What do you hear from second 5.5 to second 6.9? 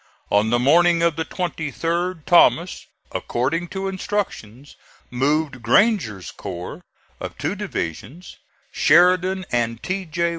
Granger's corps